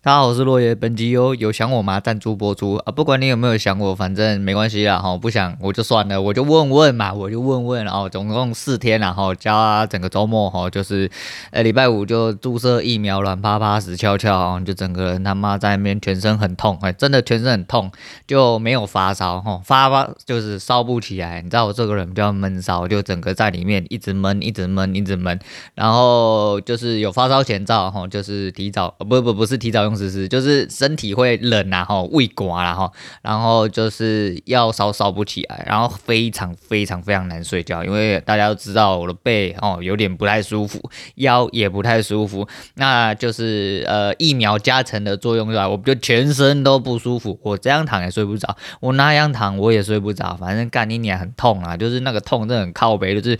[0.00, 0.76] 大家好，我是落叶。
[0.76, 2.92] 本集由有想我吗赞助播出啊！
[2.92, 5.16] 不管你有没有想我，反正没关系啦哈。
[5.16, 7.84] 不想我就算了，我就问问嘛，我就问问。
[7.88, 11.10] 哦总共四天，然后加整个周末哈，就是
[11.50, 17.90] 呃礼拜五就注射疫苗，软趴趴死翘翘，就整个人他妈在那边全身很痛，哎，真的全身很痛，
[18.24, 21.42] 就没有发烧哈，发发就是烧不起来。
[21.42, 25.36] 你知道我这个人比较闷烧，就整个在里面一直闷，一直闷，一直闷。
[25.74, 29.98] 然后就是有发烧前兆哈，就是提早不不不是提早用。
[29.98, 40.78] 是是，就是身体会冷啊，吼，胃刮啦，吼，然后就是要烧烧不起来，然后非常非常非常难睡觉，因为大家都知道我的背哦有点不太舒服，
[41.16, 45.68] 腰也不太舒服，那就是呃疫苗加成的作用是吧？
[45.68, 53.36] 我就全身都不舒服，我这样躺也睡不着，我那样躺我也睡不着，反正干你娘很痛啊，就是那个痛真的很靠北，就是。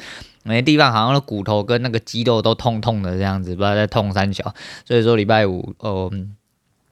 [0.49, 6.11] 每地方好像骨头跟那个肌肉都痛痛的这样子，不知道在痛三小，所以说礼拜五，哦。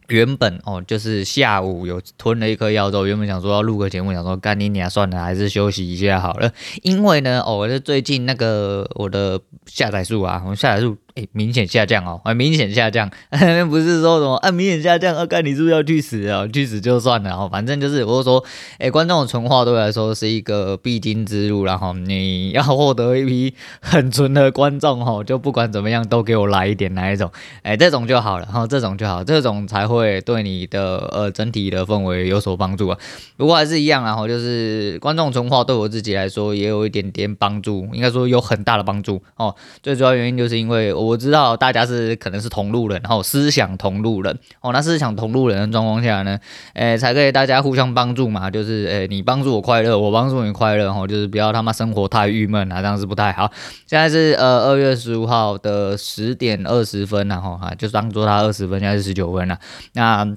[0.08, 6.52] 原本哦，就是下午有吞了一颗药之后，原本想说要录个节目，想说干你娘算了，还是休息一下好了。
[6.82, 10.96] 因为呢，哦，我是最近那个我的下载数啊，我下载数。
[11.16, 13.10] 诶，明显下降哦，明显下降，
[13.70, 16.46] 不是说什么啊，明显下降，啊，看你是不是要去死啊？
[16.46, 18.44] 去死就算了，然后反正就是，我是说，
[18.78, 32.98] 诶，观众的纯话对我来说是一个必经之路，然后你要获得一批很纯的观众哈，就不管怎么样都给我来一点哪一种，哎，这种就好了，然后这种就好，这种才会对你的呃整体的氛围有所帮助啊。
[33.38, 39.56] 不过还是一样，然后就是观众纯话对我自己来说也有一点点帮助，应该说有很大的帮助哦。
[39.82, 40.92] 最主要原因就是因为。
[41.05, 46.38] 我我知道大家是可能是同路人，然后思想同路人哦，那思想同路人的状况下呢，
[46.74, 53.50] 诶，才可以大家互相帮助嘛，就是诶，你帮助我快乐，我帮助你快乐，吼，就是不要他妈生活太郁闷啊，这样是不太好。
[53.86, 59.58] 现在是呃二月十五号的十点二十分，然后哈，就当做他二十分，现在是十九分了，
[59.94, 60.36] 那。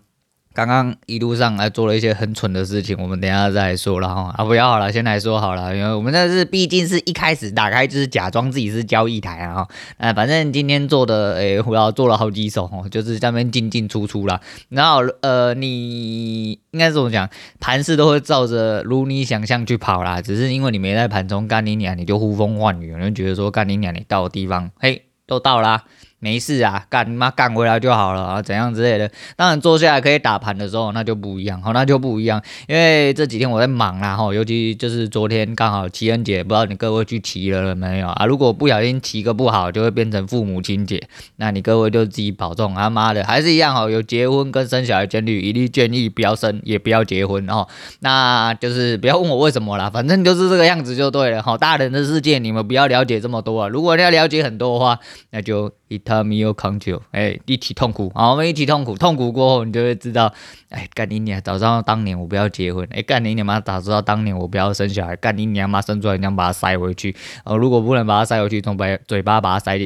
[0.59, 9.67] 刚刚一路上来做了一些很蠢的事情，我们等下再说了哈啊，不要好了，先来说好了，因为我们这是毕竟是一开始打开就是假装自己是交易台啊哈，
[10.00, 14.41] 呃，反正今天做的诶，我要做了好几手哈，就是在那边进进出出啦。
[14.67, 17.29] 然后呃，你应该是怎么讲，
[17.61, 25.85] 盘势都会照着如你想象去跑啦，只是因为你没在盘中干你娘，你就呼风唤雨，有人觉得说干你娘，你到的地方嘿都到啦。
[26.19, 29.09] 没事啊，干妈干回来就好了啊，怎样之类的。
[29.38, 32.44] 当然坐下来可以打盘的时候，那就不一样，好，那就不一样。
[32.68, 38.25] 因为这几天我在忙啦，哈，尤其就是昨天刚好情人节，不知道你各位去提了了没有啊？
[38.25, 41.02] 如果不小心提个不好，就会变成父母亲节，
[41.38, 47.66] 那你各位就自己保重啊，妈的，还是一样哈，有结婚跟生小孩几率，一律建议不要生，也不要结婚哦。
[48.02, 51.41] 那就是不要问我为什么啦，反正就是这个样子就对了。
[51.41, 55.00] 好，大人的世界你们不要了解这么多啊，如果你要了解很多的话，
[55.31, 56.02] 那就一。
[56.09, 60.34] 他没有 control，哎，一起痛苦，好，我们一起痛苦，痛苦过后，你就会知道，
[60.70, 67.16] 哎，干你娘，早知道当年我不要结婚，哎，干你娘妈，早知道当年我不要生小孩，干你娘妈生出来你要把它塞回去，
[67.46, 69.80] 哦，如果不能把它塞回去，从把嘴巴把它塞，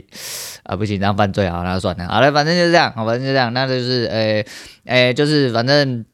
[0.63, 4.45] 啊，不行，这样犯罪啊，那算了，好了，反正就是这样，好，反正就这样，那就是，哎，
[4.85, 6.05] 哎，就是反正。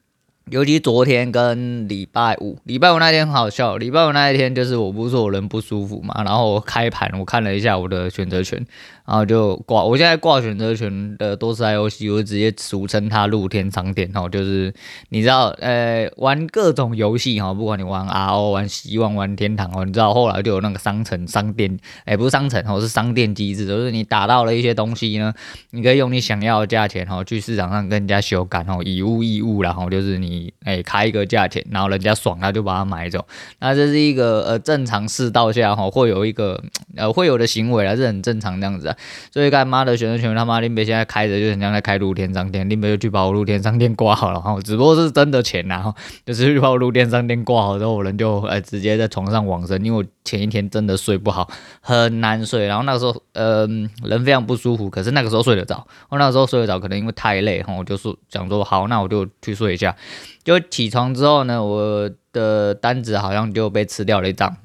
[0.50, 3.76] 尤其昨天跟礼拜五，礼拜五那天很好笑。
[3.76, 8.66] 礼拜五那一天就是我不是说我人不舒服嘛，然后我开盘我看了一下我的选择权，
[9.10, 9.82] 然后就挂。
[9.82, 14.72] 我现在挂选择权的都是 IOC，我直接俗称它露天商店哈，就是
[15.08, 25.34] 你知道，呃，玩各种游戏哈，不管你玩 RO、玩希望、玩天堂哦，你知道后来就有那个商城、商店，哎，不是商城哦，是商店机制，就是你打到了一些东西呢，
[25.72, 30.52] 你可以用你想要的价钱哈，去市场上跟人家修改哦，以物易物，然后就是你。
[30.62, 33.26] 哎，开一个价钱，然后人家爽，他就把它买走。
[33.60, 36.62] 那这是一个呃正常世道下哈会有一个
[36.96, 38.96] 呃会有的行为啊，是很正常这样子啊。
[39.32, 44.58] 所以干妈的选择权他妈林北现在开着，就是人家在开露天商店，林北就去把我露天商店挂好了哈。
[44.62, 45.94] 只不过是真的钱呐哈，
[46.24, 51.50] 就是去把我露天商店挂好之后，人就哎直接在床上往生，因为我前一天真的睡不好，
[51.80, 52.66] 很难睡。
[52.66, 53.66] 然后那个时候呃
[54.02, 55.86] 人非常不舒服，可是那个时候睡得着。
[56.08, 59.94] 我那个时候睡得着，可能因为太累哈，我就说想说好，那我就去睡一下。
[60.42, 64.56] 就起床之后呢，我的单子好像就被吃掉了一张。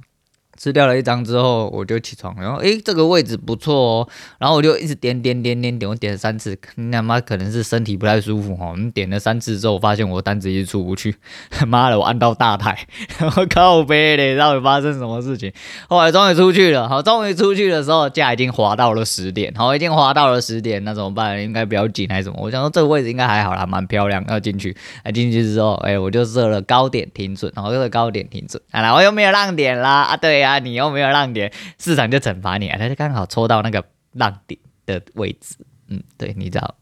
[0.58, 4.08] 吃掉了一张之后，我就起床，然后诶，这个位置不错哦，
[4.40, 6.58] 然后我就一直点点点点点，我点了三次，
[6.92, 11.16] 他妈可能是身体不太舒服哦，我们点了三次之后，发现我单子一直出不去，
[11.68, 12.88] 妈的，我按到大台，
[13.20, 15.52] 然 后靠北嘞，到底发生什么事情？
[15.90, 21.44] 后来终于出去了，好，终于出去的时候，价已经滑到了十点，好，已经滑到了十点，那怎么办？
[21.44, 22.38] 应该比较紧还是什么？
[22.42, 30.45] 我想说这个位置应该还好啦，蛮漂亮，要进去，哎，进去之后，哎，我就设了高点停损，然后这个高点停损，啊，我又没有浪点啦，啊，对。
[30.46, 32.78] 啊，你又没有浪点，市场就惩罚你啊！
[32.78, 33.84] 他就刚好抽到那个
[34.14, 35.58] 浪点的位置，
[35.88, 36.76] 嗯，对，你知道，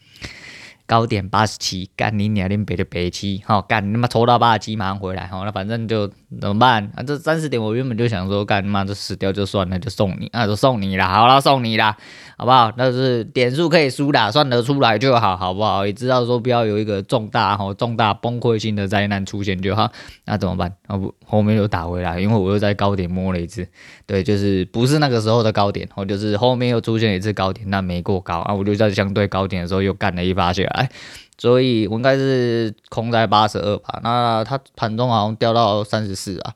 [0.94, 6.08] 高点八十七，干你娘的北的北七，好干你妈抽到八十七马上回来，好那反正就
[6.40, 7.02] 怎么办啊？
[7.02, 11.98] 这三十点我原本就想说干他妈这死掉就算了，就送你，那、啊、就送你啦，好啦，送你啦，
[12.38, 12.72] 好不好？
[12.78, 15.84] 那是点数可以输的，算得出来就好，好不好？
[15.84, 19.92] 也知道说不要有一个重大哈重大崩溃性的灾难出现就好，
[20.26, 20.72] 那怎么办？
[20.86, 23.68] 啊不，后面又打回来，因为我又在高点摸了一次，
[24.06, 30.83] 对，就是不是那个时候的高点，或就是后面又出现一次高点，那没过高啊，我就在相对高点的时候又干了一发下来。
[30.84, 30.92] 哎，
[31.38, 34.00] 所以我应该是空在八十二吧。
[34.04, 36.54] 那它盘中好像掉到三十四啊。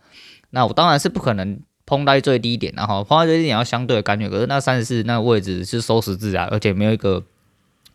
[0.50, 4.30] 那我当然是不可能碰在最低点，然后碰在最低点要相对的干净。
[4.30, 7.24] 可是那三十四那个位置是收十字啊，而且没有一个。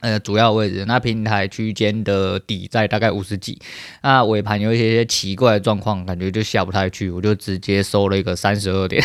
[0.02, 3.56] 呃，主要位置，那平台区间的底在大概五十几，
[4.02, 9.00] 那尾盘有一些奇怪的状况，感觉就下不太去，我就直接收了一个三十二点，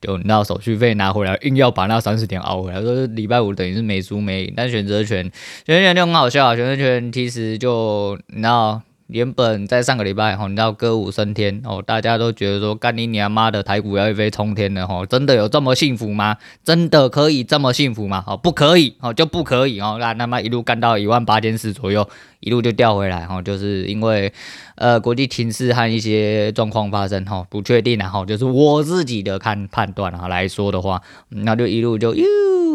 [0.00, 5.22] 就你知道手续费拿回来，硬要把那三十点熬回来，说礼拜五等于是没输没赢，但选择权，
[5.66, 8.82] 选择权就很好笑，选择权其实就你知道。
[9.08, 16.36] 原本在上个礼拜吼，你知道歌舞升天哦，大家都觉得说干你娘妈的台股要一飞冲天了吼，真的有这么幸福吗？
[16.62, 18.22] 真的可以这么幸福吗？
[18.26, 22.06] 哦，不可以哦，就不可以哦，那他妈一路干到一万八千四左右。
[22.40, 24.32] 一路就掉回来哈，就是因为
[24.76, 32.24] 呃国际情势和一些状况发生哈，不确定然后就是我自己的看判断哈来说的话，那就一路就又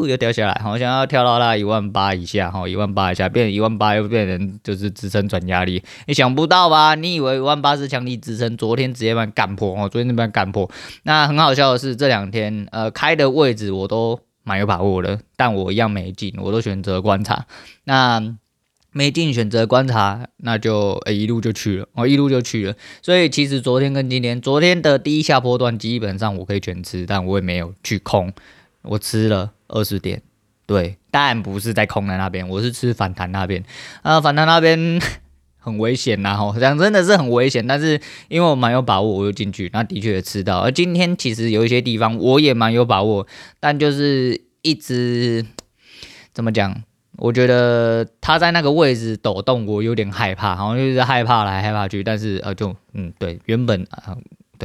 [0.06, 6.95] 又掉下来，好像要跳到那一万八以下哈，一万八以下变成一万八又变成就是支撑转压力，你想不到吧？
[6.95, 10.69] 你以为一万八是强力支撑，昨天直接把干破哦，昨天那边干破。
[11.04, 17.45] 那很好笑的是这两天呃开的位置我都蛮有把握的，但我一样没进，我都选择观察。
[17.86, 18.36] 那。
[18.93, 22.75] 没进选择观察，那就一路就去了，哦一路就去了。
[23.01, 28.31] 所以其实昨天跟今天，昨天的第一下波段基本上我可以全吃，但我也没有去空，
[28.83, 30.21] 我吃了二十点，
[30.67, 33.63] 对，但不是在空的那边，我是吃反弹那边。
[34.03, 35.01] 啊，反弹那边
[35.57, 40.59] 很危险呐，吼，讲真的是很危险，但是因为我蛮有把握，我就进去，那的确也吃到。
[40.59, 43.25] 而今天其实有一些地方我也蛮有把握，
[43.59, 45.45] 但就是一直
[46.31, 46.83] 怎么讲？
[47.18, 54.18] 我觉得他在那个位置抖动，我有点害怕，好像就是害怕来害怕去，但是呃，就嗯，对，原本啊、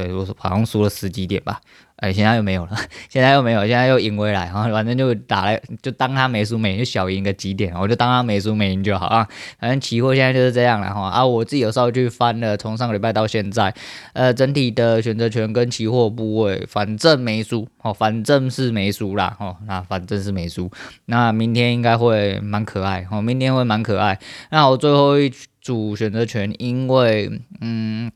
[0.05, 1.59] 对我好像输了十几点吧。
[1.97, 2.77] 哎，现在又没有了，
[3.09, 9.27] 现在又没有，现在又赢回来，然后反正就打来，就当他没输没赢，就小赢个几点，我就当他没输没赢就好啊。
[9.59, 11.09] 反正期货现在就是这样了哈。
[11.09, 13.73] 啊，我自己有稍微去翻了，从上个礼拜到现在，
[14.13, 20.71] 呃，整体的选择权跟期货部位，反正没输，哦，反正是没输啦，哦，那反正是没输。
[21.07, 24.17] 那明天应该会蛮可爱，哦，明天会蛮可爱。
[24.51, 25.29] 那我最后一
[25.59, 27.29] 组选择权，因为
[27.59, 28.09] 嗯。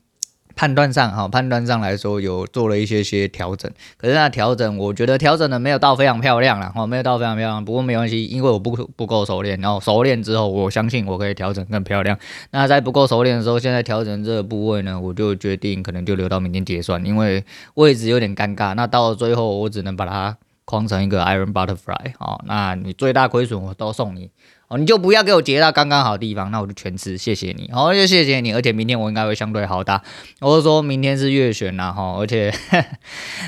[0.56, 12.18] 判断上哈，判断上来说有做了一些些调整，可是那调整我觉得调整的没有到非常漂亮了哈，没有到非常漂亮，不过没关系，因为我不不够熟练，然后熟练之后，我相信我可以调整更漂亮。
[12.50, 18.74] 那在不够熟练的时候，现在调整这个部位呢，我就决定可能就留到明天结算，因为位置有点尴尬。
[18.74, 24.30] 那到了最后，我只能把它框成一个 Iron Butterfly 哦，那你最大亏损我都送你。
[24.76, 30.02] 你就不要给我截到刚刚好的地方，那我就全吃，谢谢你，哦，就谢谢你，而且明天我应该会相对好打，
[30.40, 32.52] 我是说明天是月选呐，哈，而且，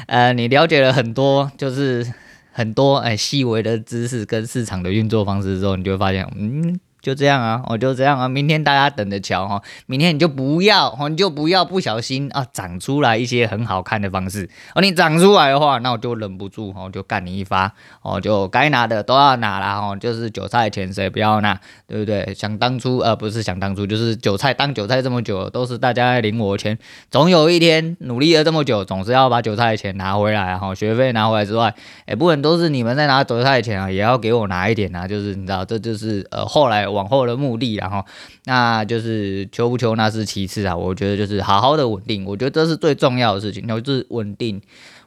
[0.07, 2.07] 呃，你了解了很多，就是
[2.53, 6.79] 很多哎细微的知识跟市场的运作方式之后，你就会发现，嗯。
[7.07, 8.27] 就这样啊，我就这样啊。
[8.27, 14.83] 明天大家等着瞧哈，明天你就不要，你就不要不小心啊长出来一些很好看的方式哦。
[14.83, 19.97] 你长出来的话，那我就忍不住哦，就干你一发哦，就该拿的都要拿了哦。
[20.01, 22.35] 就是韭菜钱谁不要拿，对不对？
[22.35, 26.77] 想当初呃不是想当初，就是韭菜当韭菜这么久，都是大家在领我的钱。
[27.09, 30.75] 总有一天努力了这么久，总是要把韭菜的钱拿回来哈。
[30.75, 31.73] 学费拿回来之外，
[32.07, 35.07] 哎，不能都是你们在拿韭菜钱啊，也要给我拿一点啊。
[35.07, 36.85] 就是你知道，这就是呃后来。
[36.97, 38.05] 往后的目的，然后
[38.47, 44.61] 那就是求不求那是其次啊，我觉得就是好好的稳定，我觉得这是最重要的事情，然后就是稳定，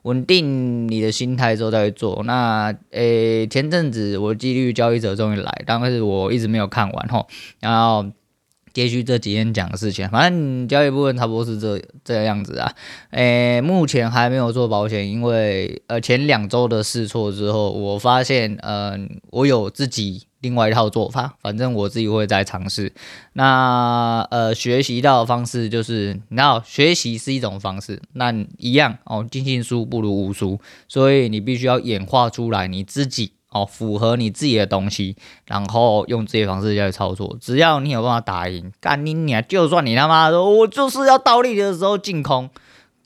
[0.03, 2.21] 稳定你的心态之后再做。
[2.25, 7.27] 那诶，前阵子我纪律交易者终于来，但是我一直没有看完吼，
[7.59, 8.05] 然后
[8.79, 12.73] 接续这几天讲的事情，反正交易部分差不多是这这样子啊。
[13.11, 18.97] 诶，目前还没有做保险，因为呃前两周的试错之后，我发现呃
[19.31, 20.27] 我有自己。
[20.41, 22.93] 另外一套做法，反正我自己会再尝试。
[23.33, 30.57] 那呃，学习到的方式就是，你知道，学习是一种方式，那一样哦，尽信书不如无书，
[30.87, 35.15] 所以你必须要演化出来你自己哦，符合你自己的东西，
[35.45, 37.35] 然后用这些方式来操作。
[37.41, 39.43] 只要你有办法打赢，干你娘！
[39.47, 42.49] 就算你他妈的，我就是要倒立的时候进空。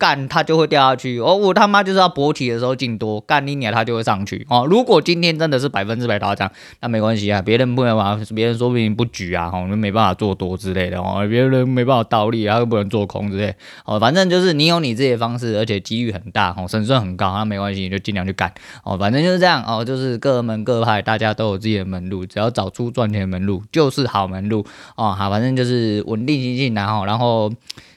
[0.04, 4.68] 干它就会掉下去哦，我他妈就是要勃起的时候进多干你娘，它就会上去哦。
[4.70, 13.56] 如果今天真的是百分之百大涨，那没关系啊，别人不能玩，别人说不定不举啊，哦，没办法做多之类的哦，别人没办法倒立，他又不能做空之类，
[13.86, 24.66] 哦，反正就是你有你自己的方式，而且机遇很大哦，胜算很高，那没关系，你就尽量去干哦，反正就是这样哦，就是各门各派，大家都有自己的门路，只要找出赚钱的门路就是好门路
[24.98, 27.50] 哦，好，反正就是稳定心性，然后然后。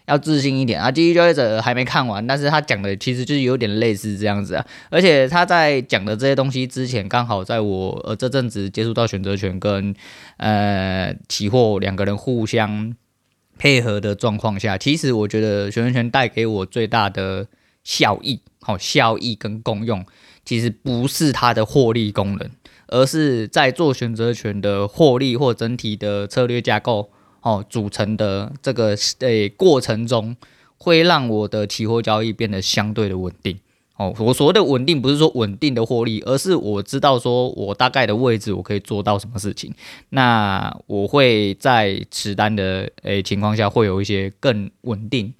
[0.06, 0.90] 要自信一点啊！
[0.90, 4.64] 第一交易者还没看完，但是他讲的其实就是有点类似这样子啊。
[4.88, 9.94] 而且他在讲的这些东西之前，刚好在我呃这阵子接触到选择权跟
[10.36, 12.94] 呃期货两个人互相
[13.58, 17.48] 配合的状况下，其实我觉得选择权带给我最大的
[17.82, 20.06] 效益，好效益跟功用，
[20.44, 22.48] 其实不是它的获利功能，
[22.86, 27.10] 而是在做选择权的获利或整体的策略架构。
[27.40, 30.36] 哦，组成的这个诶过程中，
[30.78, 33.58] 会让我的期货交易变得相对的稳定。
[33.96, 39.72] 哦，我所谓的稳定，不是说稳定的获利，而是我知道说我大概的位置，我可以做到什么事情。
[40.10, 45.32] 那我会在持单的诶情况下，会有一些更稳定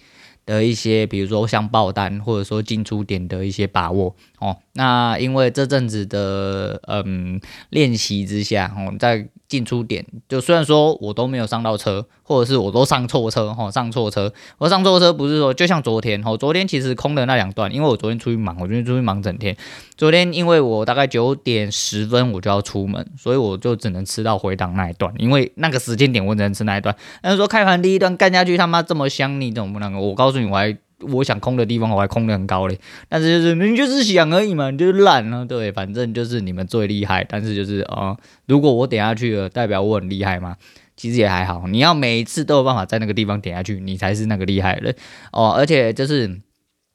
[0.47, 4.17] 的一些，比如说像爆单，或者说进出点的一些把握。
[4.38, 7.38] 哦，那因为这阵子的嗯
[7.69, 9.29] 练习之下，哦，在。
[9.49, 14.33] 进出点就虽然说我都没有上到车，或者是我都上错车哈，上错车。
[14.59, 19.57] 我上错车不是说就像昨天哈，昨天其实空的那两段，因为我昨天出去忙，我昨天出去忙整天。
[19.97, 26.95] 昨天因为我大概九点十分我就要出门，所以我就只能吃到回档那一段，因为那个时间点我只能吃那一段。
[27.23, 29.99] 但是说开盘第一段干下去他妈这么香，你怎么不能？
[29.99, 30.76] 我告诉你我还。
[31.00, 40.57] 我想空的地方我还空的很高嘞，但是就是你就是想而已嘛，你就是烂了，对，反正就是你们最厉害，但是就是啊、如果我点下去了，代表我很厉害吗？
[40.97, 44.95] 其实也还好，你要每一次都有办法在那个地方点下去，你才是那个厉害的
[45.33, 45.50] 哦。
[45.50, 46.41] 而且就是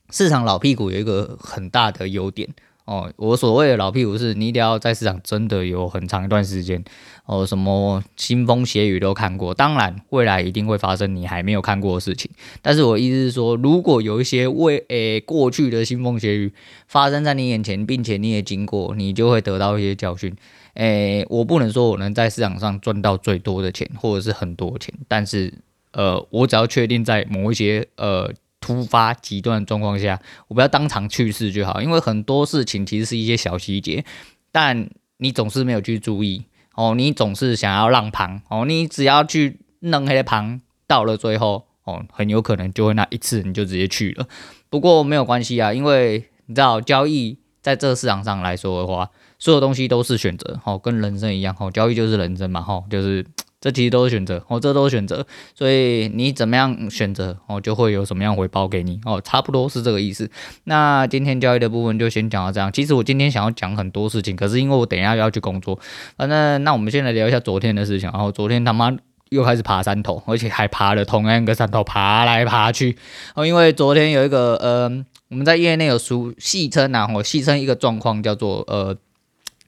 [0.09, 2.49] 市场老屁股有一个很大的优点。
[2.91, 6.83] 哦，我所谓的老屁股是，你一定要在市场真的有很长一段时间，
[7.25, 9.53] 哦，什么腥风血雨都看过。
[9.53, 12.29] 当然，未来一定会发生你还没有看过的事情。
[12.61, 16.51] 但是我意思是说，如果有一些未诶、过去的腥风血雨
[16.85, 20.35] 发生在你眼前，并且你也经过，你就会得到一些教训。
[20.73, 25.53] 诶、我不能说我能在市场上赚到最多的钱，或者是很多钱，但是
[25.93, 28.33] 呃，我只要确定在某一些呃。
[28.61, 34.05] 突发极端的状况下，我不要当场去世就好，因为很多事情其实是一些小细节，
[34.51, 34.87] 但
[35.17, 44.27] 你总是没有去注意哦，你总是想要让旁哦，你只要去弄黑旁，到了最后哦，很有可能就会那一次你就直接去了。
[44.69, 53.25] 不过没有关系啊，因为你知道交易在这个市场上来说的话，所有东西都是选择哦，跟人生一样哦，交易就是人生嘛，吼，就是。
[53.61, 60.27] 这其实都是选择哦，这都是选择，所以你怎么样选择哦，就会有什么样回报给你哦，差不多是这个意思。
[60.63, 62.71] 那今天交易的部分就先讲到这样。
[62.73, 65.79] 其实我今天想要讲很多事情，可是因为我等一下要去工作，
[66.17, 68.09] 反正那我们先来聊一下昨天的事情。
[68.11, 68.91] 然后昨天他妈
[69.29, 72.97] 又开始爬山头，而且还爬了同样一个山头，爬来爬去。
[73.35, 78.97] 哦，因为昨天有一个呃，我们在业内有俗戏称啊，我戏称一个状况叫做呃，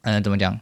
[0.02, 0.60] 嗯、怎么讲？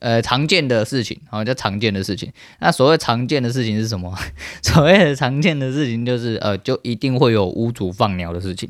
[0.00, 2.32] 呃，常见的事情，好、哦，叫常见的事情。
[2.58, 4.18] 那所谓常见的事情是什么？
[4.62, 8.68] 所谓的常见的事情就是，呃，就一定会有屋主放鸟的事情。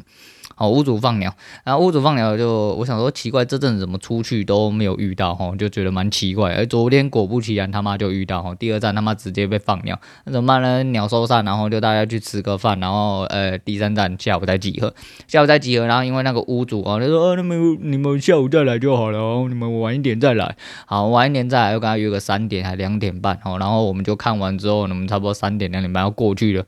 [0.60, 6.52] 哦，屋主放鸟，然后屋主放鸟就，我想说奇怪，这阵子怎么出去都没有遇到，吼，就觉得蛮奇怪。
[6.52, 10.82] 而昨天果不其然，他妈就遇到，吼，第二站他妈直接被放鸟，那怎么办呢？
[10.82, 14.94] 鸟收散，然后就大家去吃个饭，然后呃，第三站下午再集合，
[15.26, 26.66] 下午再集合，然后因为那个屋主哦，他说，哦，你们你们下午再来就好了，哦，你们晚一点再来，好，晚一点再来，又跟他约个三点还两点半，哦，然后我们就看完之后，我们差不多三点两点半要过去了，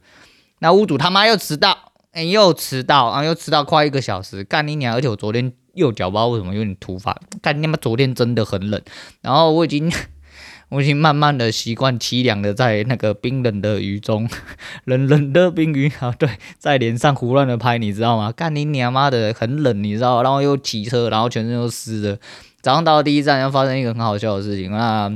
[0.61, 1.92] 那屋主他妈又迟到。
[2.13, 3.25] 哎、又迟到啊！
[3.25, 4.95] 又迟到快一个小时，干你娘！
[4.95, 7.75] 而且我昨天右脚不知道为什么有点突发，干你妈！
[7.79, 8.79] 昨天真的很冷，
[9.23, 9.91] 然后我已经
[10.69, 14.29] 我已经慢慢的习惯凄凉的在那个冰冷的雨中，
[14.85, 16.29] 冷冷的冰雨啊，对，
[16.59, 18.31] 在脸上胡乱的拍，你知道吗？
[18.31, 20.23] 干你娘妈的，很冷，你知道？
[20.23, 22.19] 然后又骑车，然后全身都湿的。
[22.61, 25.11] 早上到了第一站，又发生一个很好笑的事情啊。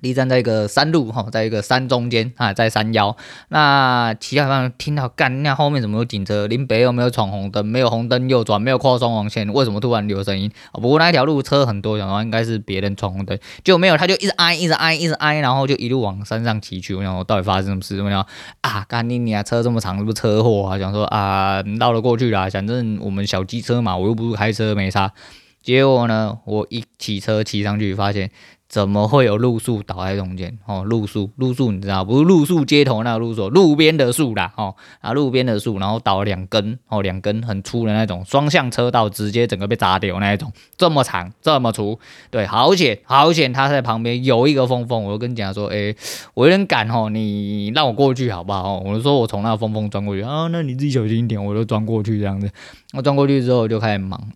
[0.00, 3.16] 立站在一个山路哈，在一个山中间啊，在山腰。
[3.48, 6.46] 那其他地方听到干，那后面怎么有警车？
[6.46, 10.50] 林北又没有闯红灯，没有红灯右转，没有跨双黄线，为什么突然有声音？
[10.72, 16.94] 不过那一条路车很多，然后应该是别人闯红灯，就没有，他就一直挨，一直挨，一直挨，然后就一路往山上骑去。
[16.94, 18.00] 我想到底发生什么事？
[18.00, 18.24] 我想
[18.60, 20.78] 啊，干你你啊，车这么长，是不是车祸啊？
[20.78, 25.12] 想说啊，绕了过去啦，反正我们小机车嘛，我又不是开车，没啥。
[25.60, 28.30] 结果呢，我一骑车骑上去，发现。
[28.68, 30.58] 怎么会有路树倒在中间？
[30.66, 41.98] 哦，路树，路树，你知道不是路树街头那个路树，路边的树啦，哦，啊，路边的树，然后倒了两根，哦，两根很粗的那种双向车道，直接整个被砸掉那一种，这么长，这么粗，
[42.30, 45.96] 对，好险，好险，他在旁边有一个风风，我就跟你讲说，哎、欸，
[46.34, 48.80] 我有点赶哦，你让我过去好不好？
[48.80, 52.50] 我就说我从那个缝缝钻过去啊，那你自己小心一点，我就钻过去这样子，
[52.92, 54.30] 我钻过去之后就开始忙，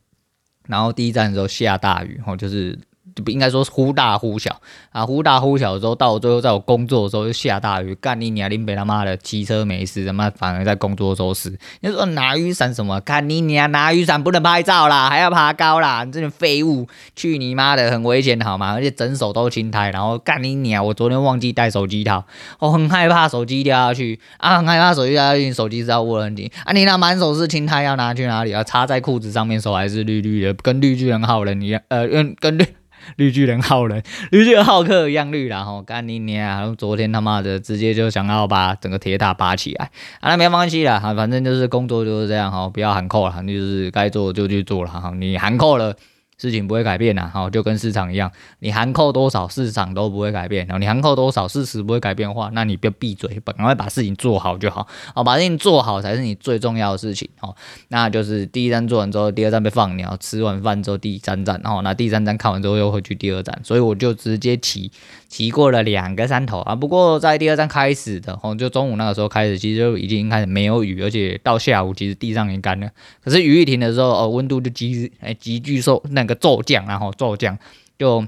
[0.66, 2.78] 然后第一站的时候下大雨，哦，就是。
[3.24, 8.48] 不应该说忽大忽小啊，忽大忽小的时候，到最后在我工作的时候就下大雨，干你娘！
[8.48, 11.56] 林北他妈的骑车没事，他妈反而在工作的时候死。
[11.80, 13.00] 你说拿雨伞什么？
[13.00, 13.70] 干你娘！
[13.70, 16.86] 拿雨伞不能拍照啦，还要爬高啦，你这种废物！
[17.16, 18.72] 去你妈的，很危险好吗？
[18.74, 20.84] 而且整手都青苔，然后干你娘！
[20.84, 22.24] 我昨天忘记带手机套，
[22.58, 26.72] 我很害怕手机掉下去啊，很害怕手机掉下去，手机是要握很紧啊。
[26.72, 28.62] 你那满手是青苔要拿去哪里啊？
[28.64, 32.06] 插在裤子上面，手还是绿绿的，跟绿巨人浩人一样，呃，
[32.38, 32.66] 跟绿。
[33.16, 36.74] 绿巨人浩人，绿巨人浩克一样绿啦吼，干你娘！
[36.76, 39.90] 昨天他妈的直接就想要把整个铁塔拔起来，
[40.20, 45.94] 啊，那没关系啦，反正就是工作就是这样哈，不要喊扣了，你就是该做就去做了哈，你喊扣了。
[46.42, 50.66] 事情不会改变呐，好，就跟市场一样，你含扣多少，市场都不会改变。
[50.66, 54.88] 然后你含扣多少，事实不会改变的话，那你不要闭嘴，赶快把事情做好就好。
[55.14, 57.28] 哦，把事情做好才是你最重要的事情。
[57.38, 57.54] 哦，
[57.90, 64.90] 那就是第一站做完之后，第二站被放鸟，吃完饭之后第三站，然后那第三站看完之后又回去第二站，所以我就直接骑。
[65.28, 72.90] 骑过了两个山头啊，不过在第二站开始的，哦，就中午那个时候开始，其实就已经开始没有雨，而且到下午其实地上已经干了。
[73.24, 77.58] 可是雨一停的时候，哦，温度就急哎急剧受那个骤降，然后骤降
[77.98, 78.26] 就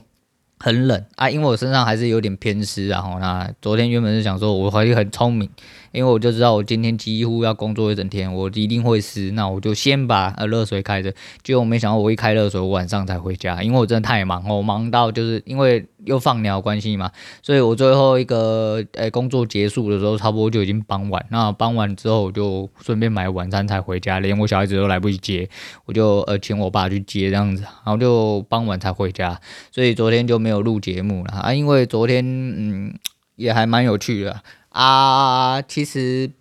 [0.58, 5.48] 很冷啊，因为我身上还是有点偏湿，然后那昨天原本是想说我怀疑很聪明。
[5.94, 11.14] 因为我就知道我今天几乎要工作一整天，我一定会湿，那我就先把呃热水开着。
[11.42, 17.10] 结果没想到我一开热水，我晚上才回家，因为我真的太忙，我忙到就是因为又放鸟关系嘛，
[17.42, 21.24] 所以我最后一个诶、欸、工作结束的时候，差不多就已经傍晚。
[21.30, 25.48] 那傍晚之后，我就顺便买晚餐才回家，连我小孩子都来不及接，
[25.86, 32.92] 我就呃请我爸去接这样子，然后就傍晚才回家，所以昨天就没有录节目了啊，因为昨天嗯
[33.36, 34.42] 也还蛮有趣的。
[34.74, 36.32] 啊其实，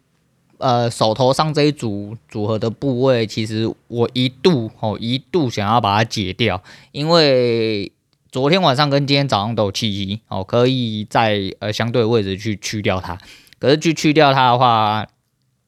[0.57, 7.91] 呃，手头上这一组组合的部位，其实我一度哦，一度想要把它解掉，因为
[8.31, 13.17] 昨天晚上跟今天早上都有契机哦，可以在呃相对位置去去掉它。
[13.59, 15.05] 可是去去掉它的话，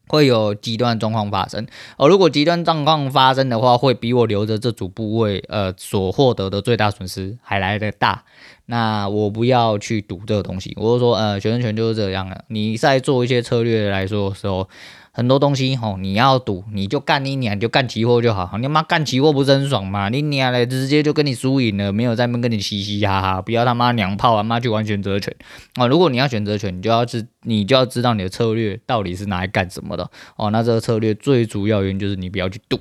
[0.08, 1.66] 会有极端状况发生
[1.98, 2.08] 哦。
[2.08, 8.24] 如果极端状况发生的话，会比我留着这组部位呃所获得的最大损失还来得大。
[8.68, 12.46] 那我不要去赌这个东西，我就说，呃，学生权就是这样了。
[12.48, 14.68] 你在做一些策略来说的时候，
[15.16, 18.58] 很多东西吼，你要赌，你就干你娘，就干期货就好。
[18.58, 20.10] 你妈干期货不是很爽吗？
[20.10, 23.42] 你娘嘞，直接就跟你输赢了，没有在那边跟你嘻嘻哈哈。
[23.42, 25.34] 不要他妈娘炮，啊妈去玩选择权
[25.76, 25.88] 啊！
[25.88, 30.50] 如果你要选择权，你就要知，你就要知道你的策略到底是拿来干什么的哦。
[30.52, 32.78] 那这个策略最主要原因就是你不要去赌，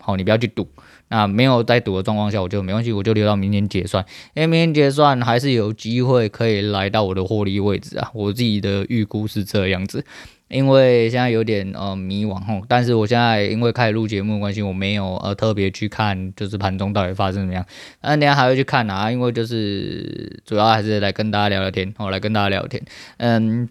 [0.00, 0.68] 好，你不要去赌。
[1.08, 4.04] 那没有在赌的状况下，我就没关系，我就留到明天结算。
[4.34, 10.04] 因为明天结算还是有机会可以来到我的获利位置啊，我自己的预估是这样子。
[10.48, 17.64] 因为现在有点呃迷惘吼，但是我现在因为开始录节目的关系，我没有呃特别去看就是盘中到底发生怎么样。
[18.02, 22.82] 那等下还会去看啊，因为就是主要还是来跟大家聊聊天，哦，来跟大家聊聊天，
[23.18, 23.68] 嗯。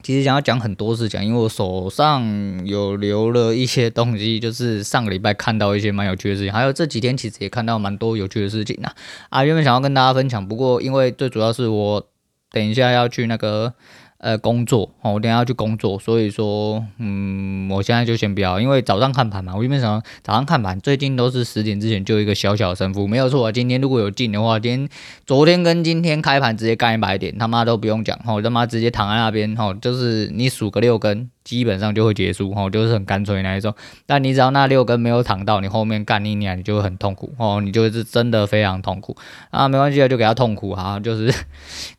[0.00, 8.92] 其实想要讲很多事情，因为我手上有留了一些东西，就是上个礼拜看到一些蛮有趣的事情，还有这几天其实也看到蛮多有趣的事情呐。
[9.28, 12.06] 啊，原本想要跟大家分享，不过因为最主要是我
[12.52, 13.74] 等一下要去那个。
[14.18, 23.52] 呃，工作哦，我等下要去工作，所以说，嗯，我现在就先不要，因为早上看盘嘛，我原本想早上看盘，最近都是十点之前就一个小小的胜负，没有错。
[23.52, 24.88] 今天如果有进的话，今天、
[25.24, 31.30] 昨天跟今天开盘直接干一百点，他妈都不用讲，吼，他妈直接躺在那边，吼，就是你数个六根。
[31.48, 33.74] 基本上就会结束哦，就是很干脆那一种。
[34.04, 39.16] 但你只要那六根没有躺到，你后面干一年，你就会很痛苦哦，你就是真的非常痛苦
[39.50, 39.66] 啊。
[39.66, 41.22] 没关系啊，就给他痛苦啊， 就是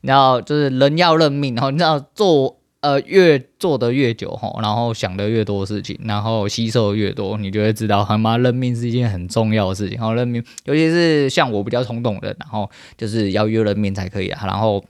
[0.02, 9.98] 你知道，就是人要认命，然后你知道做呃越做的越久吼，然后想的越多事情，然后吸收越多，你就会知道他妈认命是一件很重要的事情。
[9.98, 14.46] 然后认命，尤其是像我比较冲动的，然后就是要越认命才可以啊。
[14.46, 14.86] 然后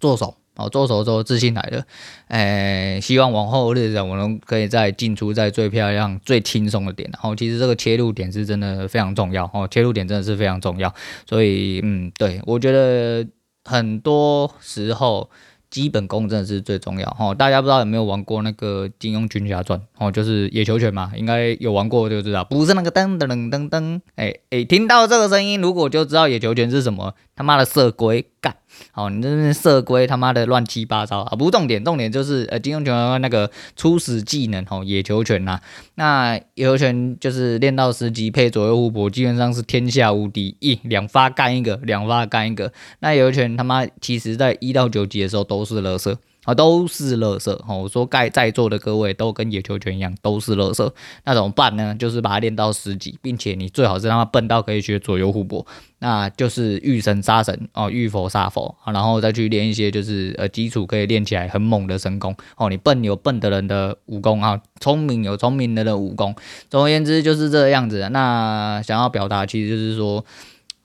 [0.00, 0.34] 做手。
[0.56, 1.84] 哦，做手之后自信来了，
[2.28, 7.10] 诶、希望往后日子我能可以再进出在最漂亮、最轻松的点。
[7.12, 10.94] 然后其实这个切入点是真的非常重要，哦，切入点真的是非常重要。
[11.28, 13.26] 所以，嗯，对，我觉得
[13.64, 15.28] 很多时候
[15.70, 17.16] 基本功真的是最重要。
[17.18, 19.76] 哦，大家不知道有没有玩过那个《金庸群侠传》？
[19.98, 24.00] 哦，就是野球拳嘛，应该有玩过就知道，不是那个噔噔噔噔噔。
[24.14, 27.12] 诶诶，听到这个声音，如果就知道野球拳是什么。
[27.36, 28.56] 他妈的色龟干，
[28.92, 31.34] 好，你这边色龟他妈的乱七八糟啊！
[31.36, 35.60] 不重点，重点就是呃，金庸拳那个初始技能哦，野球拳呐、
[35.96, 42.72] 那野球拳就是练到十级配左右互搏，基本上是天下无敌，一两发干一个，两发干一个。
[43.00, 46.16] 那野球拳他妈其实在一到九级的时候都是垃圾。
[46.44, 47.78] 啊，都是垃圾哦！
[47.84, 50.92] 我说盖在座的各位都跟野球拳一样，都是垃圾。
[51.24, 51.94] 那怎么办呢？
[51.98, 55.66] 就是把它练到十级，并且你最好是让他笨到可以学左右互搏，
[56.00, 62.68] 那就是遇神杀神哦，遇佛杀佛啊，然后再去练一些就是呃基础可以练起来很猛的神功哦。
[62.68, 66.34] 你笨有笨的人的武功啊，聪明有聪明的人的武功。
[66.68, 68.06] 总而言之就是这个样子。
[68.10, 70.22] 那想要表达其实就是说，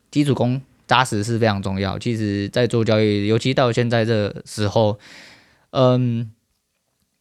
[0.09, 1.99] 基础功扎实是非常重要。
[1.99, 4.97] 其实，在做交易，尤其到现在这时候。
[5.71, 6.31] 嗯，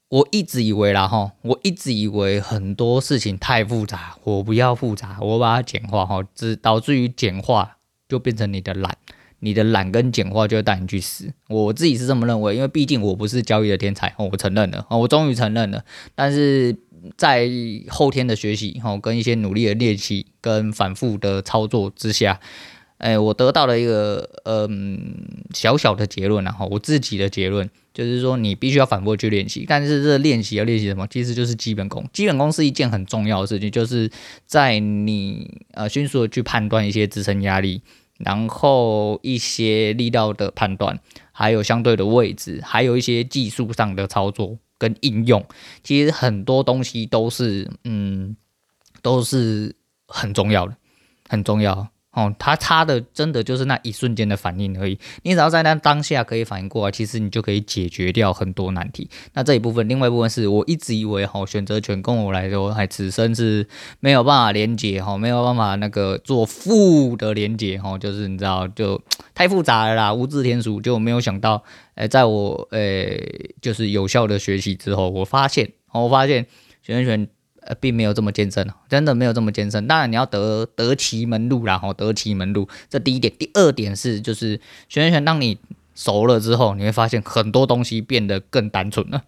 [0.09, 7.77] 我一直以为啦哈，我一直以为很多事情太复杂，我不要复杂，我把它简化哈，只导致于简化
[8.09, 8.97] 就变成你的懒，
[9.41, 11.33] 你的懒跟简化就会带你去死。
[11.49, 15.85] 我自己是这么认为，因为毕竟我不是交易的天才，我承认了，我终于承认了。
[16.15, 16.75] 但是
[17.17, 17.47] 在
[17.89, 22.41] 后天的学习哈，跟一些努力的练习跟反复的操作之下。
[22.99, 25.15] 哎，我得到了一个嗯
[25.55, 29.65] 小小的结论，然后我自己的结论就是说，你必须要反复去练习。
[29.69, 31.07] 但是这练习要练习什么？
[31.07, 32.05] 其实就是基本功。
[32.13, 34.11] 基本功是一件很重要的事情，就是
[34.47, 37.83] 在你呃迅速的去判断一些支撑压力，
[38.19, 40.99] 然后一些力道的判断，
[41.31, 45.45] 还有相对的位置，还有一些技术上的操作跟应用。
[45.85, 48.37] 其实很多东西都是嗯
[49.03, 49.77] 都是
[50.09, 50.77] 很重要的，
[51.29, 51.89] 很重要。
[52.13, 54.99] 哦，他差的真的就是那一瞬间的反应而已。
[55.23, 59.09] 你只要在那当下可以反应过来，其实你就可以解决掉很多难题。
[59.35, 63.69] 那这一部分，另外一部分是我一直以为哈，选择权跟我来说，还此生是
[64.01, 69.01] 没有办法连接哈，没有办法那个做负的连接哈，就是你知道就
[69.35, 71.63] 太复杂了啦，无字天书就没有想到，
[71.95, 73.07] 哎，在我呃
[73.61, 76.47] 就是有效的学习之后，我发现，我发现
[76.83, 77.29] 选择权。
[77.69, 79.87] 呃，并没有这么艰深，真的没有这么艰深。
[79.87, 83.31] 当然你要得得其门路，然后得其门路，这第一点。
[83.39, 85.59] 第二点是，就是选选，当你
[85.95, 89.25] 熟了之后，你会发现很多东西变得更单纯了。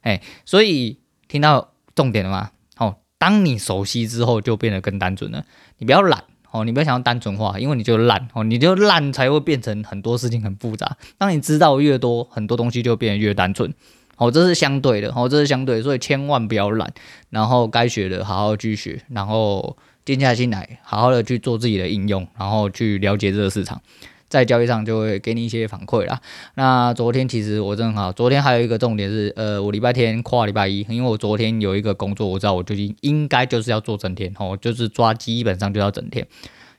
[0.00, 0.96] 哎，所以
[1.28, 2.50] 听到重点了吗？
[2.78, 5.44] 哦，当你熟悉之后，就变得更单纯了。
[5.76, 10.96] 你不要懒哦，你不要想要单纯化，因为你就懒哦，你就懒才会变成很多事情很复杂。
[11.18, 13.74] 当你知道越多，很多东西就变得越单纯。
[14.22, 16.92] 哦，这是相对的，哦，这是相对，所以千万不要懒，
[17.30, 23.82] 然后该学的好好去学，然后静下心来，好好的去做自己的应用，然后去了解这个市场，
[24.28, 26.20] 在交易上就会给你一些反馈啦。
[26.54, 36.26] 那昨天其实我正好，昨天还有一个重点是，呃，我礼拜天跨礼拜一，因为我昨天有一个工作，我知道我最近应该就是要做整天，哦，就是抓基本上就要整天。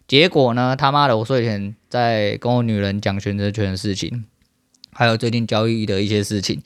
[0.08, 4.26] 结果呢，他妈的，我睡前在跟我女人讲选择权的事情。
[4.94, 6.62] 还有最近交易的一些事情，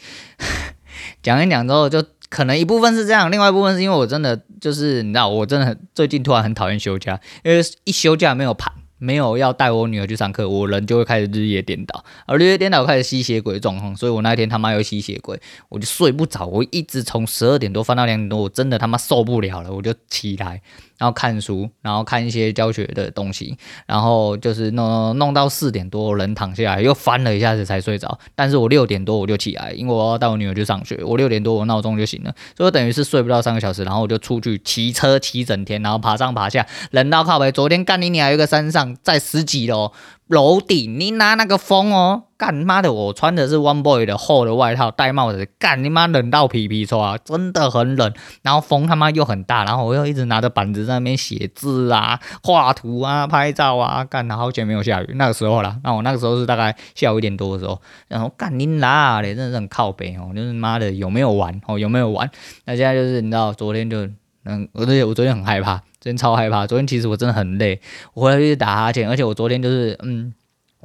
[1.23, 20.61] 讲一讲之后，就可能一部分是这样，另外一部分是因为我真的就是你知道，我真的最近突然很讨厌休假，因为一休假没有盘，没有要带我女儿去上课，我人就会开始日夜颠倒，而日夜颠倒开始吸血鬼状况，所以我那天他妈又吸血鬼，我就睡不着，我一直从十二点多翻到两点多，我真的他妈受不了了，我就起来。
[20.97, 28.19] 然后看书，然后看一些教学的东西，然后就是弄弄到四点多，人躺下来又翻了一下子才睡着。
[28.35, 33.83] 但是我六点多我就起来，因为我要带我女儿去上学，我六点多我闹钟就醒了，所以等于是睡不到三个小时。
[33.83, 37.51] 然后我就出去骑车骑整天，然后爬上爬下，人到靠北。
[37.51, 39.91] 昨天干你你还有一个山上在十几楼。
[40.27, 42.91] 楼顶，你拿那个风哦，干你妈的！
[42.91, 48.13] 我穿的是 One Boy 的厚的外套，戴帽子，干你妈冷到皮皮抽啊，真的很冷。
[48.41, 55.77] 然后风他妈又很大，然后我又一直拿着板子在那边写字啊、画图啊、拍照啊，干了，好久没有下雨，那个时候啦。
[55.83, 62.29] 那我那个时候是大概下午一点多的时候，然后干你哪嘞，真的是很靠北哦，就是妈的有没有玩哦，有没有玩？
[62.65, 64.05] 那现在就是你知道，昨天就
[64.43, 65.81] 嗯，而且我昨天很害怕。
[65.99, 66.65] 真超害怕！
[66.67, 67.81] 昨天其实我真的很累，
[68.13, 70.33] 我回来就打哈欠，而且我昨天就是嗯。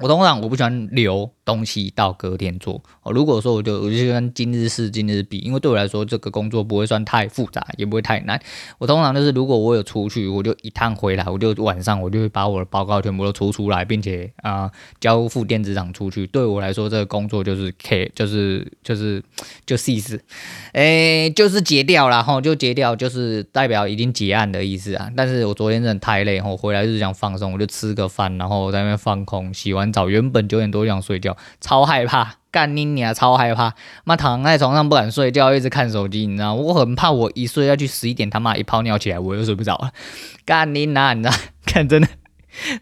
[0.00, 3.12] 我通常我不喜欢留东西到隔天做哦。
[3.12, 8.40] 如果说我就我就跟今日事今日毕，因为对我来说这个工作不会算太复杂，也不会太难。
[8.78, 16.26] 我通常就是如果我有出去，我就一趟回来，我就晚上我就会把我的报告全部都出出来，并且啊、交付电子档出去。
[16.26, 19.22] 对我来说，这个工作就是 K 就是就是
[19.66, 20.24] 就细事，
[20.72, 25.10] 诶就是结掉了哈，就结掉，就是代表已经结案的意思啊。
[25.14, 29.82] 但是我昨天真的太累，我回来就是想放松，我就吃个饭，然后在那边放空，洗完。
[29.92, 33.74] 早原本九点多就想睡觉，超害怕，干你娘，超害怕，
[34.04, 39.92] 妈躺在床上不敢睡觉，一直看手机，你知道，我很怕我一睡下去十一点，他妈一泡尿起来，我又睡不着了，
[40.44, 41.34] 干你娘，你知道，
[41.66, 42.08] 看真的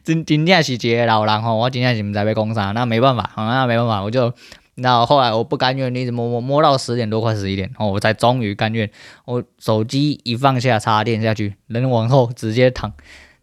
[0.03, 4.33] 真真正是一个老人吼，我真正是不知道要讲啥，那没办法，那没办法，我就，
[4.77, 8.90] 那后来我不甘愿，一直摸摸摸到十点多快十一点，哦，我才终于甘愿，
[9.27, 12.92] 我手机一放下，插电下去，人往后直接躺。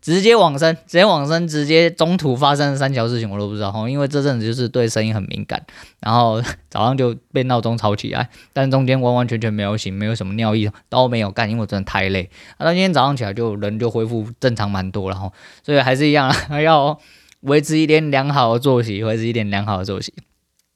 [0.02, 5.62] 直接往生，直接往生，直接中途发生的三条事情我都不知道哈，因为这阵子就是对声音很敏感，
[6.02, 12.30] 然后 早上就被闹钟吵起来，但中间完完全全没有醒，没有什么尿意都没有干，因为我真的太累。
[12.58, 15.32] 啊，到今天早上起来就人就恢复正常蛮多了哈，
[15.64, 16.34] 所以还是一样，
[16.64, 16.98] 要
[17.42, 20.14] 维持一点良好的作息，维持一点良好的作息。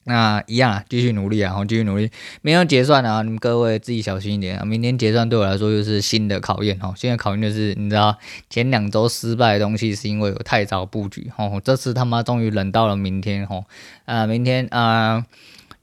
[0.04, 2.10] 那一样啊，继续努力啊，然后继续努力。
[2.40, 4.64] 明天结算啊，你们各位自己小心一点啊。
[4.64, 6.92] 明天结算对我来说又是新的考验哈。
[6.96, 8.18] 新的考验就是，你知道
[8.50, 11.48] 前两周失败的东西是因为我太早布局哈。
[11.62, 13.62] 这次他妈终于忍到了明天哈。
[14.04, 15.24] 啊，明天啊，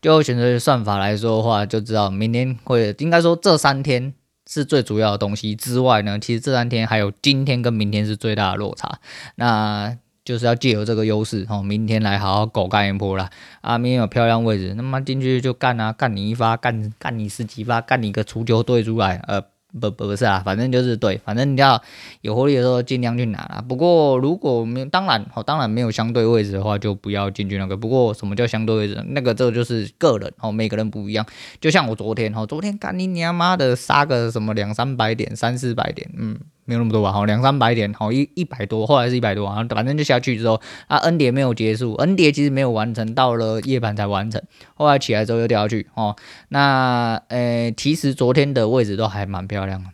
[0.02, 4.14] 就选择算法来说的话，就知道明天会应该说这三天
[4.50, 9.00] 是最主要的东西之外呢，其实这三天还有今天跟明天是最大的落差。
[9.36, 9.98] 那。
[10.30, 13.32] 就是要借由这个优势，哦，明天来好好狗干一波啦。
[13.62, 19.44] 啊，明天有漂亮位置，那么进去就干啊，干你一发，干干你十几发，干你个足球队出来，呃。
[19.72, 21.80] 不不不是啊，反正就是对，反正你要
[22.22, 23.64] 有活力的时候尽量去拿啦。
[23.70, 27.78] 不过如果没，当然哦，当然没有相对位置的话，就不要进去那个。
[27.78, 29.06] 不过什么叫相对位置？
[29.10, 31.24] 那个这个就是个人哦，每个人不一样。
[31.62, 37.12] 就像我昨天哦，昨天干你娘妈的杀个什么两三百点、三四百点，嗯，没有那么多吧？
[37.12, 44.40] 好，两三百点，好一一百多，后来是一百多啊，反正就下去之后啊，N 点没有结束，N 点其实没有完成，到了夜盘才完成。
[44.76, 46.16] 后来起来之后又掉下去哦。
[46.50, 49.90] 那呃，其实昨天的位置都还蛮漂亮的。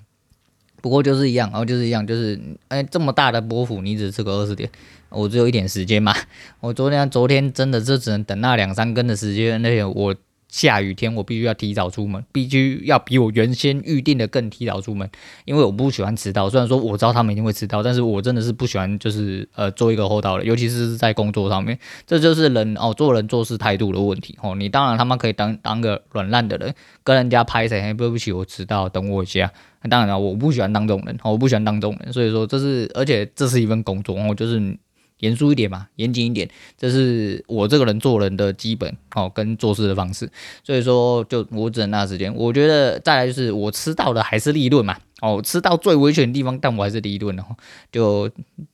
[0.82, 4.70] 不过就是一样，然后就是一样，就是哎，这么大的波幅，你只吃个二十点，
[5.08, 6.14] 我只有一点时间嘛。
[6.60, 10.14] 我昨天昨天真的就只能等那两三根的时间，那些我。
[10.56, 15.10] 下雨天我必须要提早出门，必须要比我原先预定的更提早出门，
[15.44, 16.50] 因为我不喜欢迟到。
[16.50, 24.56] 虽然说我知道他们一定会迟到，但是我真的是不喜欢就是呃做一个厚道的，尤其是在工作上面，这就是人哦做人做事态度的问题哦。
[24.56, 29.52] 你当然他妈可以当当个软烂的人，跟人家拍谁，对不起我迟到，等我一下。
[29.90, 34.78] 当然了，我不喜欢当这种人，我不喜欢当这种人，所以说这是而且这是一份工作哦，就是。
[35.20, 40.30] 严肃一点嘛，严谨一点，这是我这个人做人的基本哦，跟做事的方式。
[40.64, 42.34] 所以说，就我只能那时间。
[42.36, 47.44] 我觉得再来就是我吃到的还是利润嘛，哦，吃到最危险的地方，但我还是利润哦，
[47.92, 48.30] 就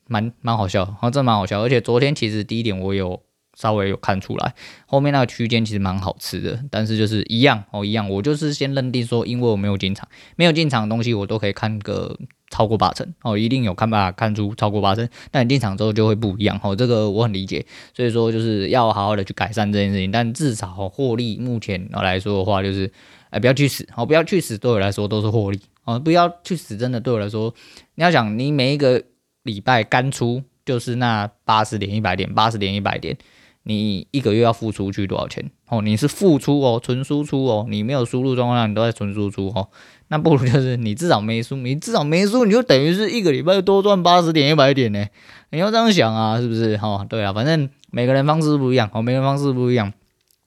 [0.08, 1.62] 蛮蛮好笑，哦，真蛮好笑。
[1.62, 3.22] 而且昨天其实第一点我有
[3.56, 4.56] 稍微有看出来，
[4.88, 12.18] 后面那个区间其实蛮好吃的，但是就是一样哦，一样，我就是先认定说，因为我没有进场，没有进场的东西我都可以看个。
[12.52, 22.92] 超过八成哦，一定有看办法看出超过八成，但你进场之后就会不一样哦，这个我很理解，所以说就是要好好的去改善这件事情，但至少获利目前来说的话，就是
[23.32, 27.52] 哎不要去死哦，不要去死，对我来说都是获利哦，不要去死，真的对我来说，
[27.96, 29.02] 你要想你每一个
[29.44, 33.18] 礼拜干出就是那八十点一百点，八十点一百点。
[33.64, 35.52] 你一个月要付出去多少钱？
[35.68, 39.70] 哦，你是付出哦，纯输出哦，你没有输入状况下，你都在纯输出哦。
[40.08, 45.06] 那不如就是你至少没输，你至少没输，你就等于是一个礼拜多赚八十点一百点呢。
[45.52, 46.76] 你要这样想啊，是不是？
[46.82, 49.94] 哦，对啊，反正每个人方式不一样，哦，每个人方式不一样。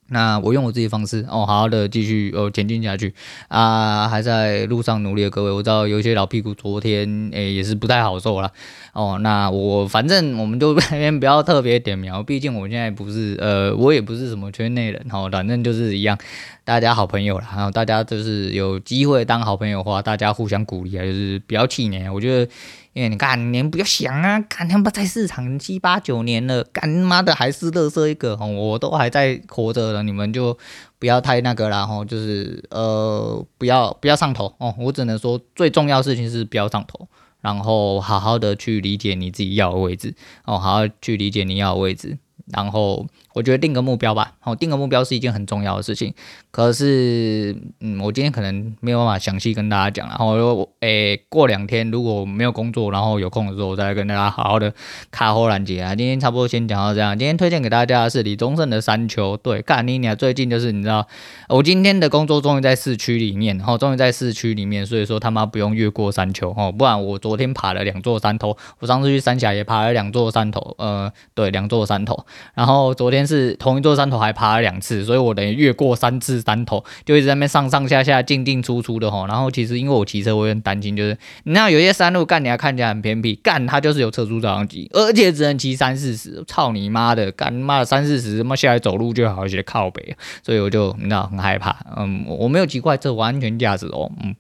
[0.09, 3.15] 那我用我自己方式哦，好好的继续哦前进下去
[3.49, 8.53] 啊，还在路上努力的各位，我知道有些老屁股昨天诶也是不太好受了
[8.93, 9.19] 哦。
[9.23, 16.19] 那我反正我们就 先不要特别点名，毕竟我现在不是呃，我也不是什么圈内人哦，反正就是一样，
[16.65, 22.51] 大家好朋友啦，然后大家就是有机会当好朋友的话，大家互相鼓励啊，就是不要气馁，我觉得。
[22.95, 30.57] 因为你看，你不要想啊，干他妈在市场七八九年了，干妈的还是乐色一个，我都还在活着了，你们就
[31.01, 37.09] 不要太那个了吼，就是呃，不要不要上头哦，我只能说最重要的事情是不要上头，
[37.41, 42.17] 然后好好的去理解你自己要的位置哦，好好去理解你要的位置。
[42.53, 46.15] 然后我觉得定个目标吧，好，定个目标是一件很重要的事情。
[46.55, 50.07] 可是，嗯，我今天可能没有办法详细跟大家讲。
[50.07, 54.73] 然后我，诶，过两天如果没有工作，然后有空的时候，我再跟大家好好的
[55.11, 55.97] 卡后拦截啊。
[55.97, 57.19] 今天差不多先讲到这样。
[57.19, 59.37] 今天推荐给大家的是李宗盛的山丘。
[59.39, 60.15] 对，干你娘！
[60.15, 61.05] 最近就是你知道，
[61.49, 72.25] 我今天的工作终于在市区里面，然后终于在市区里面，所以说他妈不用越过山丘哦，不然我昨天爬了两座山头，我上次去三峡也爬了两座山头，呃，对，两座山头。
[72.55, 79.27] 然后昨天是同一座山头还爬了两次，所以我等于越过三次山头，就一直在那边上上下下进进出出的吼。
[79.27, 91.77] 然后其实因为我骑车，我有点担心，就是你知道有些山路干，你还看起来很偏僻，干它就是有测速照相机，而且只能骑三四十，操你妈的，干妈的三四十，他妈下来走路就好一些靠北，所以我就你知道很害怕。
[91.97, 94.35] 嗯，我没有骑快车，我安全驾驶哦，嗯。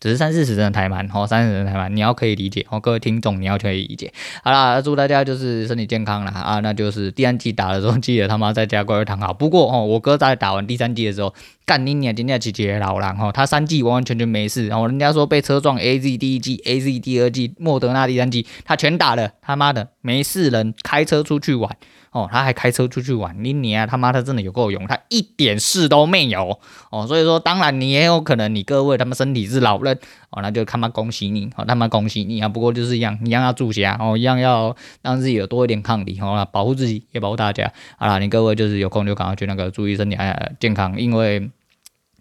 [0.00, 4.12] 只是三四十真的太慢，哦，三四十太慢，你要可以理解，哦，各位听众你要可以理解。
[4.44, 9.32] 好啦，祝大家就是身体健康啦啊，那就是第三季打的时候记得他妈在家乖乖躺好。
[9.32, 11.34] 不过哦，我哥在打完第三季的时候，
[11.64, 21.76] 干你娘，今天姐姐老狼哈，他三剂完完全全没事，然后人家说被车撞，A Z 第一季，A Z 第二季，莫德纳第三季，他全打了，他妈的没事人开车出去玩。
[22.10, 26.58] 哦，他还开车出去玩，你你啊，他妈他真的有够勇，他一点事都没有
[26.90, 29.98] 哦，所以说当然你也有可能，你各位他们身体是老人
[30.30, 41.50] 哦，那就他妈恭喜你，哦，他妈恭喜你啊，不过就是一样，一样要注意啊，哦，一样要让自己有多一点抗体，哦，保护自己也保护大家，好啦，你各位就是有空就赶快去那个注意身体哎健康，因为。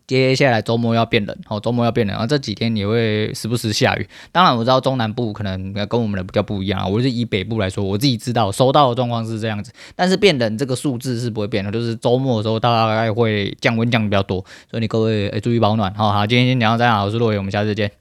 [0.07, 4.07] 接下来周末要变冷，好，周末要变冷，然后这几天也会时不时下雨。
[4.31, 9.69] 当然我知道中南部可能跟我们的比较不一样，我是以北部来说，我自己知道收到的状况是这样子。
[9.97, 14.39] 但是变冷这个数字是不会变的，就是周末的时候大概会降温降的比较多，
[14.71, 15.93] 所以你各位诶注意保暖。
[15.93, 17.91] 好，好，今天先聊到这样，我是洛伟，我们下次见。